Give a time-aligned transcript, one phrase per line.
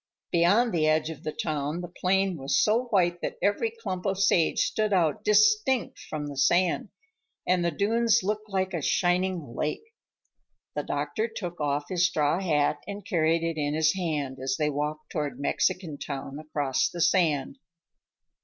[0.31, 4.17] Beyond the edge of the town the plain was so white that every clump of
[4.17, 6.89] sage stood out distinct from the sand,
[7.45, 9.93] and the dunes looked like a shining lake.
[10.73, 14.71] The doctor took off his straw hat and carried it in his hand as they
[14.71, 17.59] walked toward Mexican Town, across the sand.